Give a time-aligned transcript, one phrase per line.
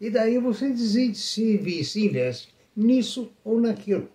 [0.00, 4.08] E daí você decide se, se investe nisso ou naquilo.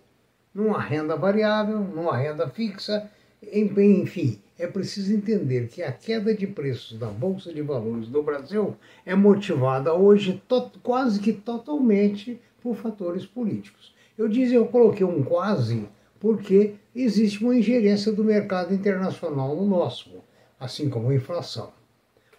[0.54, 3.10] Numa renda variável, numa renda fixa,
[3.52, 8.74] enfim, é preciso entender que a queda de preços da Bolsa de Valores do Brasil
[9.04, 10.42] é motivada hoje
[10.82, 13.94] quase que totalmente por fatores políticos.
[14.16, 15.86] Eu dizia, eu coloquei um quase
[16.18, 20.10] porque existe uma ingerência do mercado internacional no nosso,
[20.58, 21.70] assim como a inflação.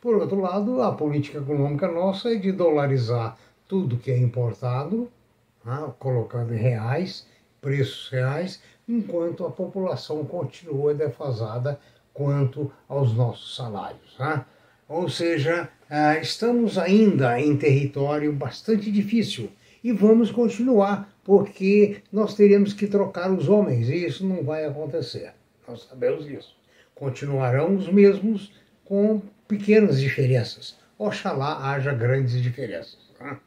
[0.02, 5.10] Por outro lado, a política econômica nossa é de dolarizar tudo que é importado,
[5.64, 7.28] né, colocando em reais,
[7.62, 11.80] preços reais, enquanto a população continua defasada
[12.18, 14.18] quanto aos nossos salários.
[14.20, 14.44] Né?
[14.90, 19.52] Ou seja, ah, estamos ainda em território bastante difícil
[19.83, 25.32] e vamos continuar, porque nós teremos que trocar os homens e isso não vai acontecer.
[25.67, 26.58] Nós sabemos disso.
[26.95, 28.52] Continuarão os mesmos
[28.84, 30.76] com pequenas diferenças.
[30.98, 32.98] Oxalá haja grandes diferenças.
[33.20, 33.38] Né?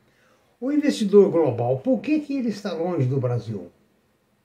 [0.60, 3.72] O investidor global, por que, que ele está longe do Brasil?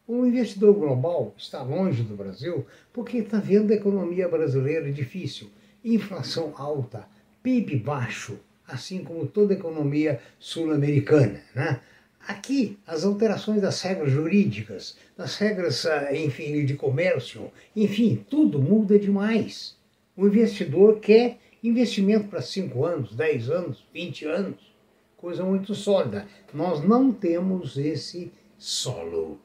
[0.07, 5.49] O investidor global está longe do Brasil porque está vendo a economia brasileira difícil,
[5.83, 7.07] inflação alta,
[7.41, 11.41] PIB baixo, assim como toda a economia sul-americana.
[11.55, 11.81] Né?
[12.27, 18.99] Aqui, as alterações das regras jurídicas, das regras, ah, enfim, de comércio, enfim, tudo muda
[18.99, 19.75] demais.
[20.15, 24.75] O investidor quer investimento para 5 anos, 10 anos, 20 anos,
[25.17, 26.27] coisa muito sólida.
[26.53, 29.39] Nós não temos esse solo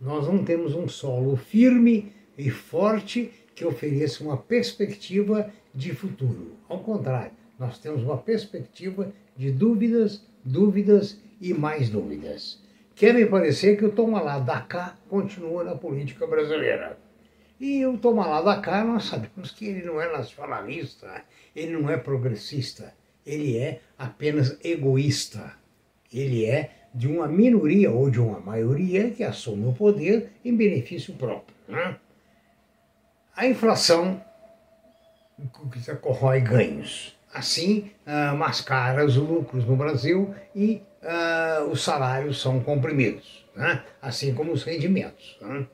[0.00, 6.52] nós não temos um solo firme e forte que ofereça uma perspectiva de futuro.
[6.68, 12.62] Ao contrário, nós temos uma perspectiva de dúvidas, dúvidas e mais dúvidas.
[12.94, 16.98] Quer me parecer que o Tomalá da cá continua na política brasileira.
[17.60, 21.96] E o Tomalá da cá, nós sabemos que ele não é nacionalista, ele não é
[21.96, 22.94] progressista,
[23.26, 25.56] ele é apenas egoísta.
[26.12, 31.14] Ele é de uma minoria ou de uma maioria que assume o poder em benefício
[31.14, 31.54] próprio.
[31.68, 31.96] Né?
[33.36, 34.22] A inflação
[36.00, 37.16] corrói ganhos.
[37.32, 43.84] Assim, uh, mascara os lucros no Brasil e uh, os salários são comprimidos, né?
[44.00, 45.36] assim como os rendimentos.
[45.40, 45.66] Né?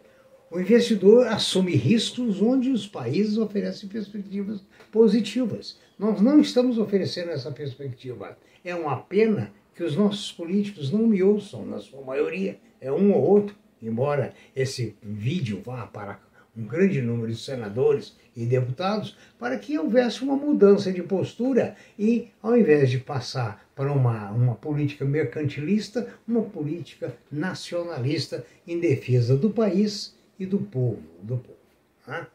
[0.50, 4.60] O investidor assume riscos onde os países oferecem perspectivas
[4.92, 5.78] positivas.
[5.98, 8.36] Nós não estamos oferecendo essa perspectiva.
[8.64, 13.12] É uma pena que os nossos políticos não me ouçam, na sua maioria, é um
[13.12, 16.20] ou outro, embora esse vídeo vá para
[16.56, 22.28] um grande número de senadores e deputados, para que houvesse uma mudança de postura e,
[22.40, 29.50] ao invés de passar para uma, uma política mercantilista, uma política nacionalista em defesa do
[29.50, 31.02] país e do povo.
[31.22, 31.64] Do povo
[32.06, 32.26] né?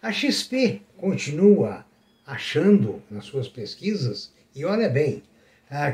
[0.00, 1.84] A XP continua
[2.26, 5.22] achando nas suas pesquisas, e olha bem,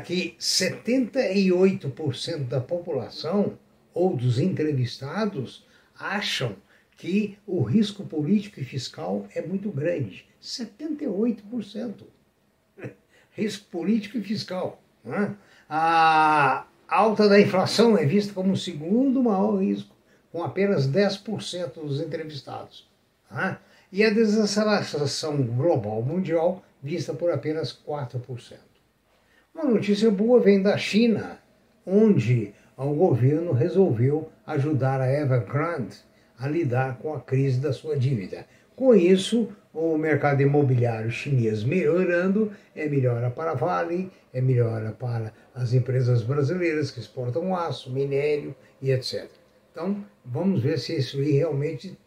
[0.03, 3.57] que 78% da população
[3.93, 5.65] ou dos entrevistados
[5.97, 6.57] acham
[6.97, 10.27] que o risco político e fiscal é muito grande.
[10.43, 12.03] 78%.
[13.31, 14.83] risco político e fiscal.
[15.01, 15.33] Né?
[15.69, 19.95] A alta da inflação é vista como o segundo maior risco,
[20.29, 22.85] com apenas 10% dos entrevistados.
[23.31, 23.57] Né?
[23.93, 28.68] E a desaceleração global mundial vista por apenas 4%.
[29.61, 31.37] Uma notícia boa vem da China,
[31.85, 35.97] onde o governo resolveu ajudar a Evergrande
[36.37, 38.45] a lidar com a crise da sua dívida.
[38.73, 45.33] Com isso, o mercado imobiliário chinês melhorando, é melhora para a Vale, é melhora para
[45.53, 49.29] as empresas brasileiras que exportam aço, minério e etc.
[49.73, 51.99] Então, vamos ver se isso aí realmente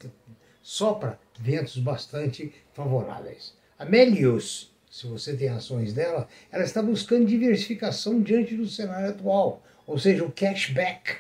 [0.62, 3.54] sopra ventos bastante favoráveis.
[3.78, 9.62] A Melius, se você tem ações dela, ela está buscando diversificação diante do cenário atual,
[9.86, 11.14] ou seja, o cashback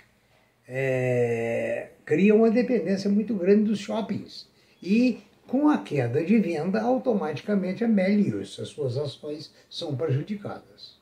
[0.68, 4.46] é, cria uma dependência muito grande dos shoppings.
[4.82, 11.00] E com a queda de venda, automaticamente a Melius, as suas ações são prejudicadas.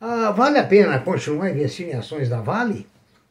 [0.00, 2.86] Ah, vale a pena continuar investindo em ações da Vale?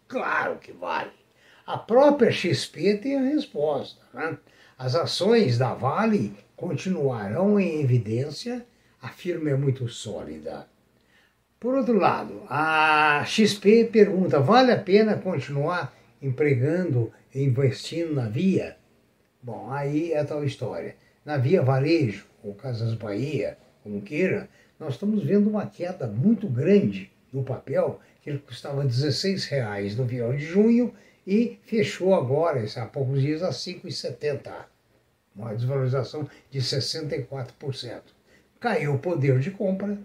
[0.08, 1.23] Claro que vale.
[1.66, 4.02] A própria XP tem a resposta.
[4.14, 4.38] Né?
[4.78, 8.66] As ações da Vale continuarão em evidência,
[9.02, 10.68] a firma é muito sólida.
[11.60, 18.76] Por outro lado, a XP pergunta: vale a pena continuar empregando e investindo na Via?
[19.42, 20.98] Bom, aí é tal história.
[21.24, 27.10] Na Via Varejo, ou Casas Bahia, como queira, nós estamos vendo uma queda muito grande
[27.32, 30.94] do papel, que ele custava R$ no final de junho
[31.26, 34.52] e fechou agora, há poucos dias, a 5,70.
[35.36, 38.02] Uma desvalorização de 64%.
[38.60, 39.98] Caiu o poder de compra,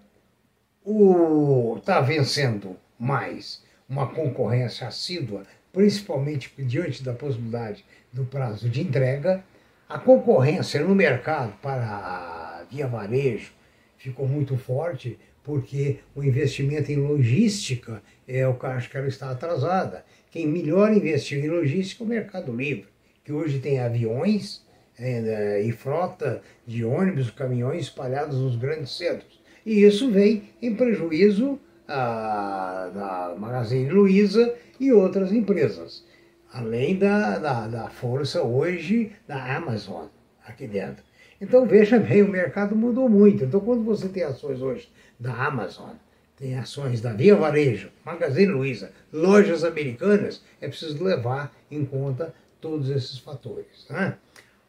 [1.76, 9.44] está vencendo mais uma concorrência assídua, principalmente diante da possibilidade do prazo de entrega.
[9.88, 13.52] A concorrência no mercado para via varejo
[13.96, 15.18] ficou muito forte,
[15.48, 20.04] porque o investimento em logística é o acho que ela está atrasada.
[20.30, 22.86] Quem melhor investiu em logística é o Mercado Livre,
[23.24, 24.62] que hoje tem aviões
[24.98, 29.40] é, e frota de ônibus, caminhões espalhados nos grandes centros.
[29.64, 31.58] E isso vem em prejuízo
[31.88, 36.04] a, da Magazine Luiza e outras empresas,
[36.52, 40.08] além da, da, da força hoje da Amazon
[40.44, 41.07] aqui dentro.
[41.40, 43.44] Então veja bem, o mercado mudou muito.
[43.44, 45.94] Então quando você tem ações hoje da Amazon,
[46.36, 52.88] tem ações da Via Varejo, Magazine Luiza, lojas americanas, é preciso levar em conta todos
[52.90, 53.86] esses fatores.
[53.90, 54.16] Né?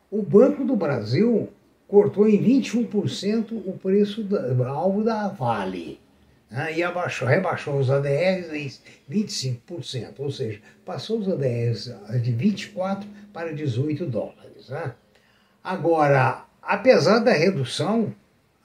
[0.09, 1.49] O Banco do Brasil
[1.87, 4.27] cortou em 21% o preço
[4.65, 5.99] alvo da Vale
[6.49, 6.75] né?
[6.75, 8.71] e abaixou, rebaixou os ADRs em
[9.11, 14.69] 25%, ou seja, passou os ADRs de 24 para 18 dólares.
[14.69, 14.93] Né?
[15.63, 18.13] Agora, apesar da redução,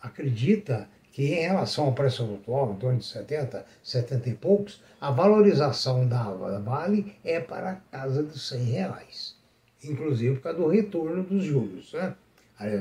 [0.00, 5.12] acredita que em relação ao preço atual, em torno de 70, 70 e poucos, a
[5.12, 6.22] valorização da
[6.58, 9.36] Vale é para a casa dos 100 reais,
[9.84, 12.14] inclusive por causa do retorno dos juros, né?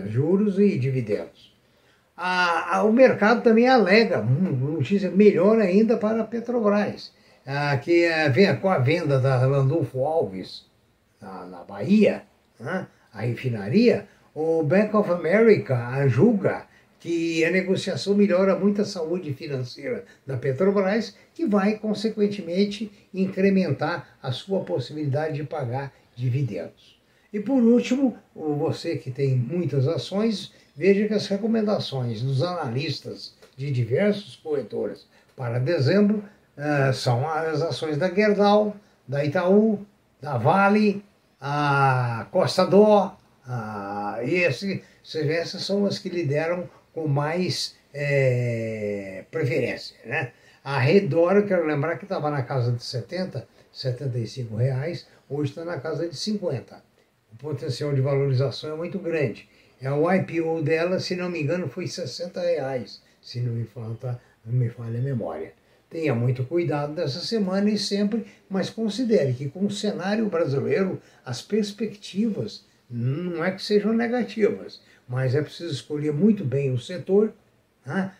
[0.07, 1.53] juros e dividendos.
[2.17, 7.13] A, a, o mercado também alega, notícia melhor ainda para a Petrobras,
[7.45, 10.65] a, que a, vem com a venda da Landulfo Alves
[11.21, 12.23] na, na Bahia,
[12.59, 12.87] né?
[13.13, 16.65] a refinaria, o Bank of America julga
[16.99, 24.31] que a negociação melhora muito a saúde financeira da Petrobras, que vai, consequentemente, incrementar a
[24.31, 26.97] sua possibilidade de pagar dividendos.
[27.33, 33.69] E por último, você que tem muitas ações, veja que as recomendações dos analistas de
[33.69, 35.05] diversos corretoras
[35.35, 36.23] para dezembro
[36.57, 38.75] uh, são as ações da Gerdau,
[39.05, 39.85] da Itaú,
[40.21, 41.03] da Vale,
[41.41, 43.17] a Costa Dó,
[44.25, 49.95] e esse, essas são as que lideram com mais é, preferência.
[50.05, 50.31] Né?
[50.63, 55.79] A Redora, quero lembrar que estava na casa de 70, 75 reais, hoje está na
[55.79, 56.81] casa de 50.
[57.33, 59.49] O potencial de valorização é muito grande.
[59.81, 64.21] É, o IPO dela, se não me engano, foi 60 reais, se não me falta,
[64.45, 65.53] não me falha a memória.
[65.89, 71.41] Tenha muito cuidado dessa semana e sempre, mas considere que com o cenário brasileiro, as
[71.41, 77.33] perspectivas não é que sejam negativas, mas é preciso escolher muito bem o setor
[77.83, 78.11] né,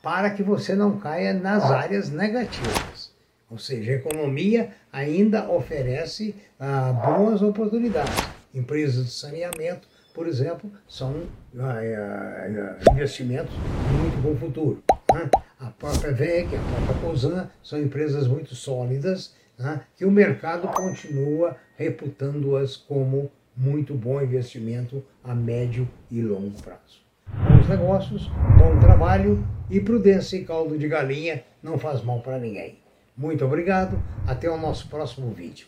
[0.00, 3.10] para que você não caia nas áreas negativas.
[3.50, 8.14] Ou seja, a economia ainda oferece ah, boas oportunidades.
[8.54, 11.24] Empresas de saneamento, por exemplo, são
[11.58, 14.82] ah, ah, investimentos de muito bom futuro.
[15.12, 15.28] Né?
[15.58, 21.56] A própria VEG, a própria COSAN são empresas muito sólidas né, que o mercado continua
[21.76, 27.02] reputando-as como muito bom investimento a médio e longo prazo.
[27.48, 28.28] Bons negócios,
[28.58, 32.78] bom trabalho e prudência e caldo de galinha não faz mal para ninguém.
[33.16, 35.66] Muito obrigado, até o nosso próximo vídeo.